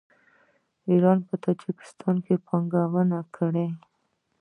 ایران 0.89 1.19
په 1.27 1.35
تاجکستان 1.43 2.15
کې 2.25 2.35
پانګونه 2.47 3.19
کړې. 3.35 3.67